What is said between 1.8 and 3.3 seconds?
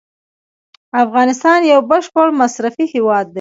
بشپړ مصرفي هیواد دی.